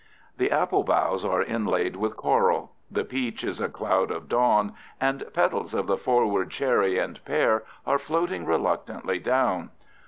The 0.37 0.49
apple 0.49 0.83
boughs 0.83 1.23
are 1.23 1.43
inlaid 1.43 1.95
with 1.95 2.17
coral. 2.17 2.71
The 2.89 3.03
peach 3.05 3.43
is 3.43 3.61
a 3.61 3.69
cloud 3.69 4.09
of 4.09 4.27
dawn, 4.27 4.73
and 4.99 5.23
petals 5.31 5.75
of 5.75 5.85
the 5.85 5.95
forward 5.95 6.49
cherry 6.49 6.97
and 6.97 7.23
pear 7.23 7.65
are 7.85 7.99
floating 7.99 8.43
reluctantly 8.47 9.19
down. 9.19 9.69